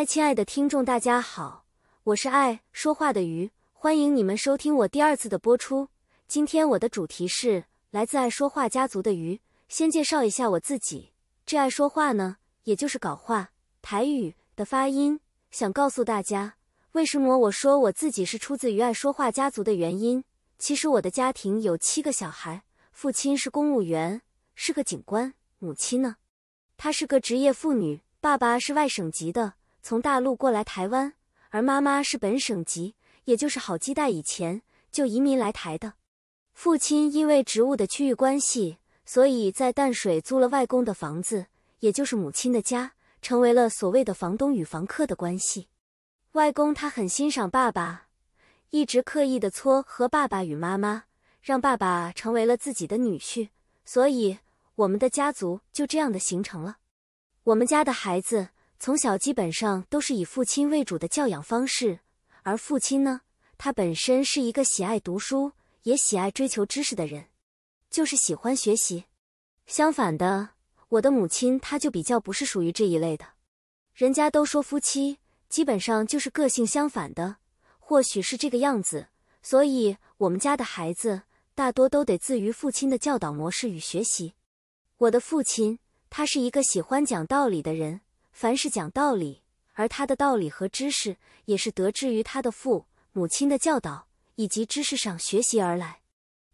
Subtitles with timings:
[0.00, 1.66] 嗨，亲爱的听众，大家好，
[2.04, 5.90] 我是爱说话的鱼，欢迎你们收听我第二次的播出。
[6.26, 9.42] 今天我的主题是来自爱说话家族的鱼。
[9.68, 11.12] 先介绍一下我自己，
[11.44, 13.50] 这爱说话呢，也就是搞话
[13.82, 15.20] 台语的发音。
[15.50, 16.54] 想告诉大家，
[16.92, 20.24] 为什么我说我自己是出自于爱说话家族的原因。
[20.56, 24.22] 其实我的家庭有七个小孩，父亲是公务员，
[24.54, 26.16] 是个警官；母亲呢，
[26.78, 29.59] 她是个职业妇女；爸爸是外省籍的。
[29.82, 31.14] 从大陆过来台湾，
[31.48, 32.94] 而妈妈是本省籍，
[33.24, 34.62] 也就是好几代以前
[34.92, 35.94] 就移民来台的。
[36.52, 41.46] 父亲因为职务的区域关系，所以在淡水租了外公的房子，
[41.78, 45.68] 也就是母亲的家，成为了所谓的房东与房客的关系。
[46.32, 48.08] 外公他很欣赏爸爸，
[48.68, 51.04] 一直刻意的撮合爸爸与妈妈，
[51.40, 53.48] 让爸爸成为了自己的女婿，
[53.84, 54.38] 所以
[54.74, 56.76] 我们的家族就这样的形成了。
[57.44, 58.50] 我们家的孩子。
[58.82, 62.00] 从小基本上都是以父亲为主的教养方式，
[62.44, 63.20] 而父亲呢，
[63.58, 67.26] 他本身是一个喜爱读书，也喜爱追求知识的人，
[67.90, 69.04] 就是喜欢学习。
[69.66, 70.52] 相反的，
[70.88, 73.26] 我的母亲她就比较不是属于这一类的。
[73.92, 75.18] 人家都说夫妻
[75.50, 77.36] 基本上就是个性相反的，
[77.78, 79.08] 或许是这个样子，
[79.42, 84.32] 所以我们家的孩子大多都得自于父亲的教导模式与学习。
[84.96, 85.78] 我的父亲
[86.08, 88.00] 他是一个喜欢讲道理的人。
[88.32, 89.42] 凡是讲道理，
[89.74, 94.06] 而他的道理和知识也是得志于他的父母亲的教导
[94.36, 96.00] 以及知识上学习而来。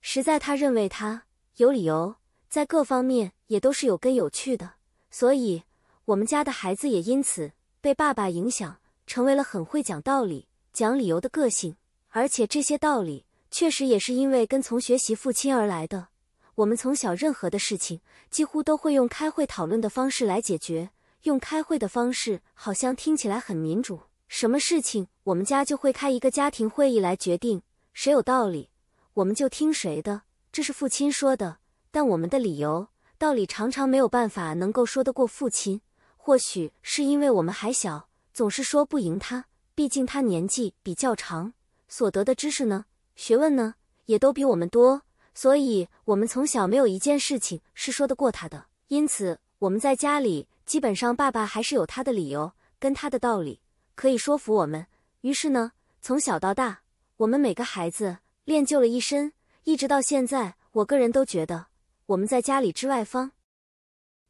[0.00, 1.24] 实在他认为他
[1.56, 2.16] 有理由，
[2.48, 4.74] 在各方面也都是有根有据的，
[5.10, 5.62] 所以
[6.06, 11.76] 我们家的孩子也因此被爸爸影响，成为了很会讲道理、讲理由的个性。
[12.08, 16.08] 而且这些道理确实也是因为跟从学习父亲而来的。
[16.56, 20.90] 我们从小任何的事情，几乎都会用开会讨论的方式来解决。
[21.22, 24.00] 用开会的方式，好像听起来很民主。
[24.26, 27.62] 什么事情，我们家就会开一个家庭会议来决定，
[27.92, 28.70] 谁有道理，
[29.14, 30.22] 我们就听谁的。
[30.50, 31.58] 这是父亲说的，
[31.90, 32.88] 但我们的理由、
[33.18, 35.80] 道理常常没有办法能够说得过父亲。
[36.16, 39.44] 或许是因为我们还小，总是说不赢他。
[39.74, 41.52] 毕竟他年纪比较长，
[41.86, 43.74] 所得的知识呢、学问呢，
[44.06, 45.02] 也都比我们多，
[45.34, 48.66] 所以我们从小没有一件事情是说得过他的。
[48.88, 50.48] 因此，我们在家里。
[50.72, 53.60] 基本上，爸爸还是有他的理由跟他的道理
[53.94, 54.86] 可以说服我们。
[55.20, 56.80] 于是呢，从小到大，
[57.18, 59.34] 我们每个孩子练就了一身，
[59.64, 61.66] 一直到现在，我个人都觉得
[62.06, 63.32] 我们在家里之外方，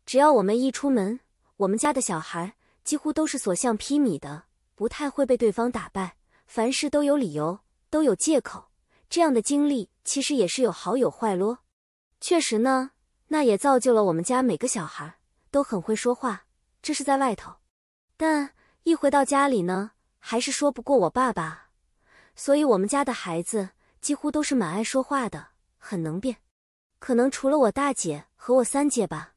[0.05, 1.21] 只要我们一出门，
[1.59, 6.17] 我们家的小孩几乎都是所向披靡的，不太会被对方打败，
[6.49, 8.65] 凡事都有理由，都有借口。
[9.09, 11.61] 这样的经历其实也是有好有坏咯。
[12.21, 12.91] 确实呢，
[13.29, 15.21] 那也造就了我们家每个小孩。
[15.53, 16.47] 都很会说话，
[16.83, 17.57] 这是在外头，
[18.17, 21.69] 但一回到家里呢，还是说不过我爸爸。
[22.35, 23.69] 所以，我们家的孩子
[24.01, 26.39] 几乎都是蛮爱说话的，很能辩。
[26.99, 29.35] 可能除了我大姐和我三姐吧，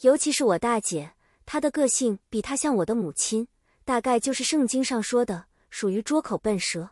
[0.00, 1.12] 尤其是我大姐，
[1.46, 3.46] 她的个性比她像我的母亲，
[3.84, 6.90] 大概就是圣经上说的，属于拙口笨舌。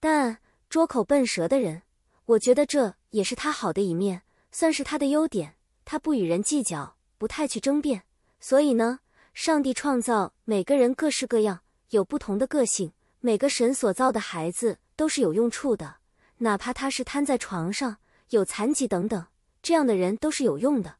[0.00, 0.38] 但
[0.68, 1.82] 拙口笨舌的人，
[2.24, 5.54] 我觉得这也是他好的一面，算是他的优点。
[5.84, 6.95] 他不与人计较。
[7.18, 8.02] 不太去争辩，
[8.40, 9.00] 所以呢，
[9.34, 11.60] 上帝创造每个人各式各样，
[11.90, 12.92] 有不同的个性。
[13.20, 15.96] 每个神所造的孩子都是有用处的，
[16.38, 17.96] 哪怕他是瘫在床上、
[18.28, 19.26] 有残疾等等，
[19.62, 20.98] 这样的人都是有用的。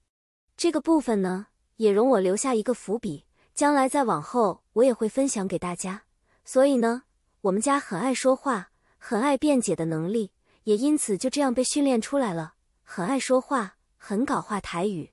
[0.57, 1.47] 这个部分呢，
[1.77, 6.05] 也容我留下一个伏笔，将来再往后我也会分享给大家。
[6.45, 7.05] 所以呢，
[7.43, 10.33] 我们家很爱说话，很爱辩解的能力，
[10.65, 15.13] 也因此就这样被训练出来了，很爱说话，很搞话台语。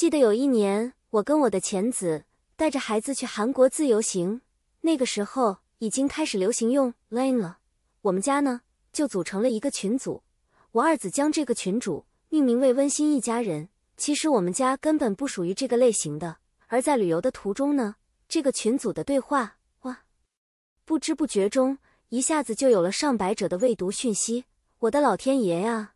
[0.00, 2.24] 记得有一年，我跟我的前子
[2.56, 4.40] 带着孩子去韩国自由行，
[4.80, 7.58] 那个时候已经开始流行用 Line 了。
[8.00, 8.62] 我们家呢
[8.94, 10.22] 就组成了一个群组，
[10.72, 13.68] 我二子将这个群主命名为“温馨一家人”。
[13.98, 16.38] 其实我们家根本不属于这个类型的。
[16.68, 17.96] 而在旅游的途中呢，
[18.26, 20.04] 这个群组的对话，哇，
[20.86, 21.76] 不知不觉中
[22.08, 24.46] 一下子就有了上百者的未读讯息。
[24.78, 25.92] 我的老天爷呀！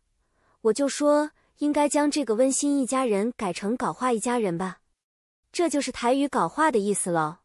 [0.61, 1.31] 我就说。
[1.59, 4.79] 应该将这个温馨一家人改成搞话一家人吧，
[5.51, 7.37] 这就是台语搞话的意思喽。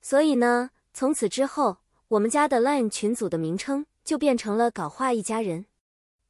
[0.00, 1.78] 所以呢，从此之后，
[2.08, 5.66] 我们家的 LINE 群组的名称就变成了搞话一家人。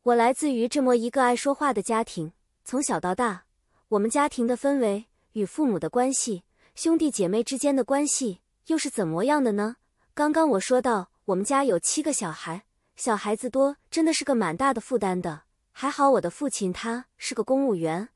[0.02, 2.32] 我来自于这么一个爱说话的家庭，
[2.64, 3.44] 从小到大，
[3.88, 6.42] 我们家庭的氛围与父母的关系、
[6.74, 9.76] 兄弟姐妹之间的关系又是怎么样的呢？
[10.12, 12.64] 刚刚我说到，我们家有七个小孩，
[12.96, 15.42] 小孩子多，真的是个蛮大的负担的。
[15.72, 18.10] 还好我的父亲他是个公务员，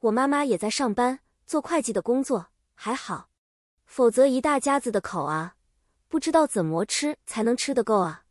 [0.00, 3.30] 我妈妈也在上班做会计的工作，还好，
[3.86, 5.56] 否则一大家子的口啊，
[6.06, 8.24] 不知道怎么吃才能吃得够啊。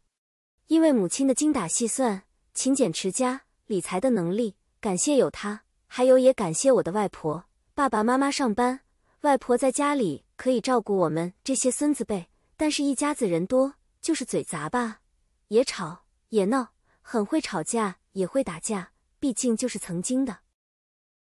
[0.67, 7.45] 因为母亲的精打细算、勤俭持家、理财的能力，感谢有她，还有也感谢我的外婆。
[7.73, 8.81] 爸爸妈妈上班，
[9.21, 12.27] 外婆在家里可以照顾我们这些孙子辈。
[12.55, 15.01] 但是，一家子人多，就是嘴杂吧，
[15.49, 16.69] 也吵也闹，
[17.01, 18.91] 很会吵架，也会打架。
[19.19, 20.39] 毕竟就是曾经的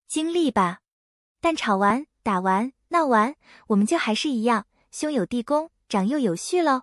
[0.07, 0.81] 经历吧。
[1.41, 3.37] 但吵完、打完、闹完，
[3.69, 6.83] 我们就还是一样，兄友弟恭，长幼有序喽。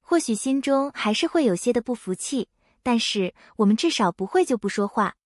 [0.00, 2.48] 或许心中还是会有些的不服气，
[2.82, 5.16] 但是我们至少不会就不说话。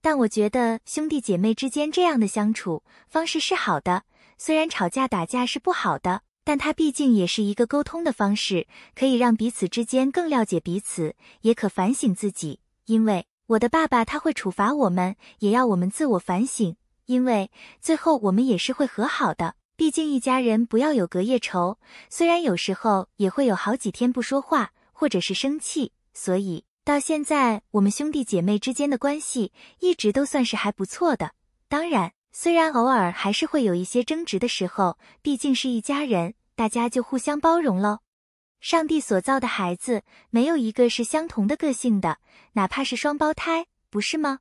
[0.00, 4.04] 但我觉得兄弟姐妹之间这样的相处方式是好的，
[4.36, 12.60] 虽然吵架打架是不好的，但它毕竟也是一个沟通的方式，可以让彼此之间更了解彼此，也可反省自己。
[12.84, 17.50] 因为我的爸爸他会处罚我们，也要我们自我反省，因为
[17.80, 19.54] 最后我们也是会和好的。
[19.74, 21.78] 毕竟一家人不要有隔夜仇，
[22.10, 31.30] 虽然有时候也会有好几天不说话，或者是生气，所以到现在我们兄弟姐妹之间的关系一直都算是还不错的。
[31.68, 38.00] 当然，虽然偶尔还是会有一些争执的时候，毕竟是一家人，大家就互相包容喽。
[38.60, 42.18] 上帝所造的孩子没有一个是相同的个性的，
[42.52, 44.40] 哪怕是双胞胎，不是吗？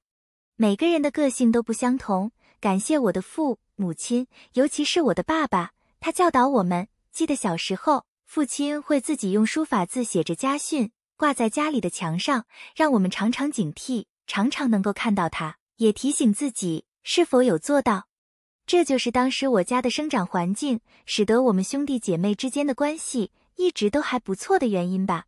[0.55, 2.31] 每个人的个性都不相同。
[2.59, 3.59] 感谢我的父。
[3.79, 6.87] 母亲，尤其是我的爸爸，他教导我们。
[7.11, 18.07] 记得小时候，父亲会自己用书法字写着家训，挂在家里的墙上，让我们常常警惕，常常能够看到他，也提醒自己是否有做到。
[18.65, 25.25] 这就是当时我家的生长环境，使得我们兄弟姐妹之间的关系一直都还不错的原因吧。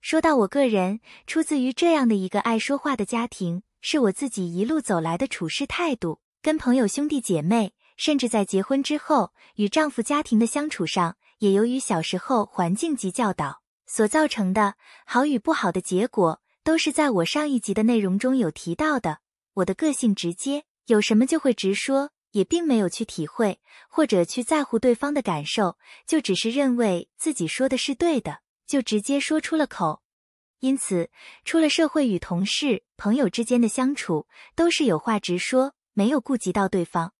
[0.00, 7.74] 说到我个人，出自于这样的一个爱说话的家庭，是我自己一路走来的处事态度，跟朋友兄弟姐妹。
[7.96, 14.74] 甚至在结婚之后，与丈夫家庭的相处上，也由于小时候环境及教导所造成的
[15.06, 19.18] 好与不好的结果，都是在我上一集的内容中有提到的。
[19.54, 30.02] 我的个性直接，有什么就会直说，也并没有去体会或者去在乎对方的感受，就只是认为自己说的是对的，就直接说出了口。
[30.58, 31.10] 因此，
[31.44, 34.26] 出了社会与同事、朋友之间的相处，
[34.56, 37.14] 都是有话直说，没有顾及到对方。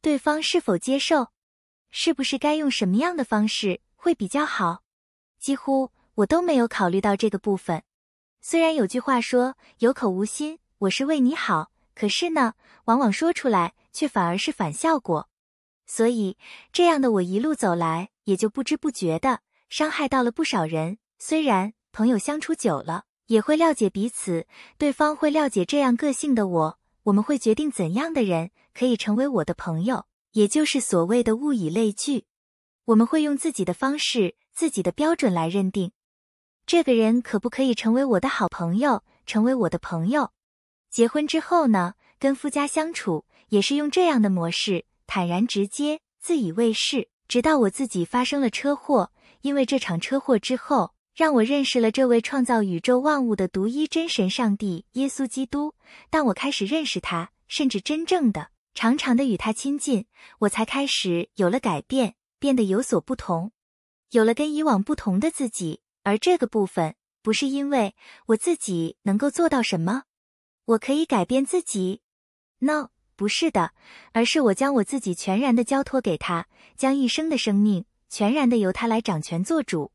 [0.00, 1.28] 对方是否接受，
[1.90, 4.82] 是不是该用什么样的方式会比较好？
[5.38, 7.82] 几乎我都没有考虑到这个部分。
[8.40, 15.30] 虽然有句话说“有口无心”，我是为你好，可是呢，往往说出来却反而是反效果。
[15.86, 16.36] 所以
[16.70, 20.98] 这样的我一路走来，也就不知不觉的伤害到了不少人。
[21.18, 24.46] 虽然朋友相处久了，也会了解彼此，
[24.76, 28.50] 对方会了解这样个性的我，我们会决定怎样的人。
[28.74, 32.26] 可以成为我的朋友，也就是所谓的物以类聚。
[32.86, 35.92] 我们会用自己的方式、自己的标准来认定，
[36.66, 40.32] 这个人可不可以成为我的好朋友，成为我的朋友。
[40.90, 47.08] 结婚之后呢，跟夫家相处也是用这样的模式，坦然直接，自以为是。
[47.26, 49.10] 直到我自己发生了车祸，
[49.40, 55.74] 因为这场车祸之后，让我认识了这位创造宇宙万物的独一真神上帝耶稣基督。
[56.10, 58.50] 当我开始认识他，甚至真正的。
[58.74, 60.06] 长长的与他亲近，
[60.40, 63.52] 我才开始有了改变，变得有所不同，
[64.10, 65.80] 有了跟以往不同的自己。
[66.02, 67.94] 而这个部分不是因为
[68.26, 70.02] 我自己能够做到什么，
[70.64, 72.02] 我可以改变自己。
[72.58, 73.72] No，不是的，
[74.12, 79.92] 而是我将我自己全然的交托给他，将一生的生命全然的由他来掌权做主。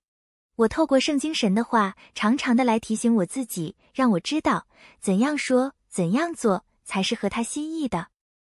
[0.55, 4.67] 我透过圣经神的话，常常的来提醒我自己，让我知道
[4.99, 8.07] 怎样说、怎样做才是合他心意的。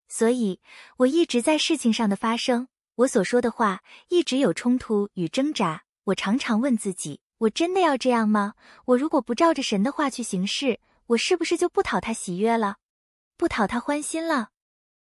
[0.08, 0.60] 所以，
[0.98, 5.84] 我一直在事情上的发生，我所说的话一直有冲突与挣扎。
[6.06, 8.54] 我常常问自己：我真的要这样吗？
[8.86, 12.78] 我如果不照着神的话去行事，我是不是就不讨他喜悦了，
[13.39, 14.50] 不讨他欢心了？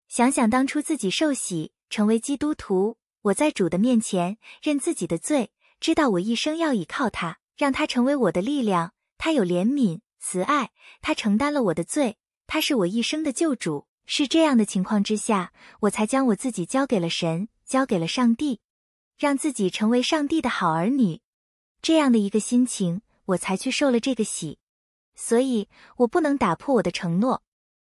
[0.07, 8.92] 想想当初自己受洗成为基督徒，我在主的面前认自己的罪，知道我一生要倚靠他，让他成为我的力量。
[9.16, 10.71] 他有怜悯、慈爱，
[11.02, 12.16] 他承担了我的罪，
[12.47, 13.88] 他是我一生的救主。
[14.07, 18.61] 是这样的情况之下，我才将我自己交给了神，交给了上帝，
[19.18, 21.23] 让自己成为上帝的好儿女。
[21.83, 24.61] 这样的一个心情，我才去受了这个洗。
[25.16, 27.42] 所以，我不能打破我的承诺。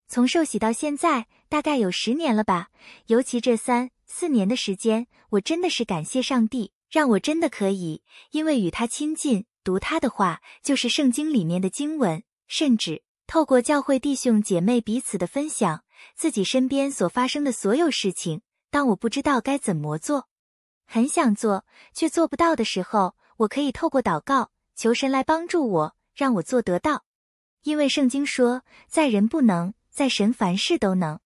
[0.08, 2.68] 从受洗到现在，大概有十年了吧。
[3.06, 15.82] 尤其这三四年的时间，我真的是感谢上帝，让我真的可以因为与他亲近，读他的话，就是圣经里面的经文，甚至透过教会弟兄姐妹彼此的分享。
[16.14, 20.28] 自己身边所发生的所有事情，当我不知道该怎么做，
[20.86, 27.04] 很想做却做不到的时候，我可以透过祷告求神来帮助我，让我做得到。
[27.62, 31.18] 因为圣经说，在人不能，在神凡事都能。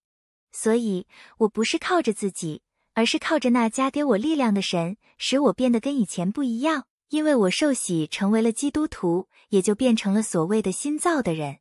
[0.52, 1.08] 所以，
[1.38, 2.62] 我不是靠着自己，
[2.94, 6.86] 而是靠着那加给我力量的神，使我变得跟以前不一样。
[7.08, 11.58] 因为我受洗成为了基督徒，也就变成了所谓的新造的人。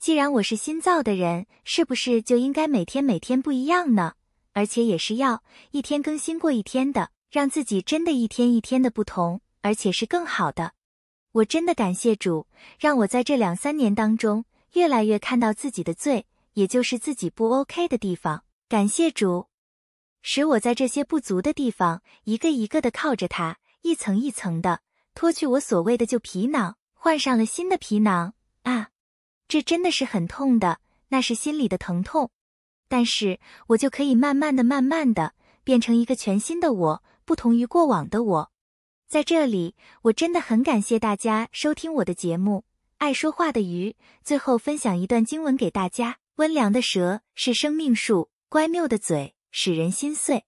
[0.00, 4.14] 既然我是新造的人，是不是就应该每天每天不一样呢？
[4.52, 10.72] 而且也是要一天更新过一天的，让自己真的一天一天的不同，而且是更好的。
[11.30, 12.48] 我真的感谢主，
[12.80, 18.44] 让我在这两三年当中越来越看到自己的罪，也就是自己不 OK 的地方。
[18.68, 19.48] 感谢主，
[20.22, 24.80] 使我在这些不足的地方一个一个的靠着他，一层一层的
[25.14, 28.90] 脱去我所谓的旧皮囊，换上了新的皮囊啊！
[29.48, 32.30] 这真的是很痛的，那是心里的疼痛。
[32.88, 38.52] 但是我就可以慢慢的、慢慢的变成一个全新的我，不同于过往的我。
[39.08, 42.64] 在这里，我真的很感谢大家收听我的节目。
[42.98, 50.46] 爱说话的鱼，最后分享一段经文给大家：温良的舌是生命树，乖谬的嘴使人心碎。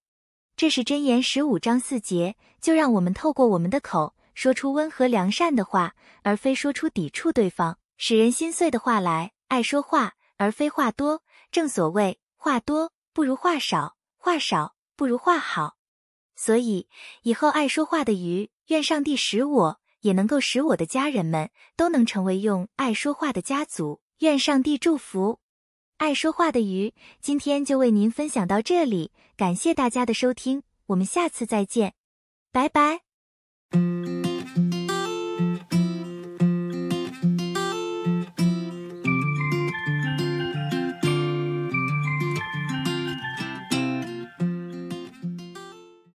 [0.56, 2.34] 这是箴言十五章四节。
[2.62, 9.32] 就让我们透过我们的口说出温和良善的话，而非说出抵触对方、使人心碎的话来。
[9.49, 11.22] 爱说话，而非话多。
[11.50, 15.76] 正所谓，话多不如话少，话少不如话好。
[16.34, 16.88] 所以
[17.25, 24.00] 以后爱说话的鱼，愿上帝使我也能够使我的家人们都能成为用爱说话的家族。
[24.20, 25.40] 愿上帝祝福
[26.02, 26.92] 爱说话的鱼。
[27.21, 31.94] 今天就为您分享到这里，感谢大家的收听，我们下次再见，
[32.50, 33.02] 拜拜。